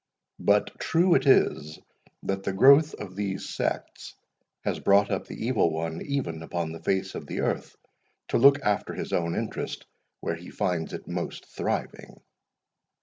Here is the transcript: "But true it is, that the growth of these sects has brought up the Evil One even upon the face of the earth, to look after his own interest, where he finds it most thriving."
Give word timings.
"But 0.39 0.79
true 0.79 1.13
it 1.13 1.27
is, 1.27 1.77
that 2.23 2.41
the 2.41 2.53
growth 2.53 2.95
of 2.95 3.15
these 3.15 3.47
sects 3.49 4.15
has 4.63 4.79
brought 4.79 5.11
up 5.11 5.27
the 5.27 5.45
Evil 5.45 5.71
One 5.71 6.01
even 6.03 6.41
upon 6.41 6.71
the 6.71 6.81
face 6.81 7.13
of 7.13 7.27
the 7.27 7.41
earth, 7.41 7.75
to 8.29 8.39
look 8.39 8.59
after 8.63 8.95
his 8.95 9.13
own 9.13 9.35
interest, 9.35 9.85
where 10.19 10.33
he 10.33 10.49
finds 10.49 10.93
it 10.93 11.07
most 11.07 11.45
thriving." 11.55 12.19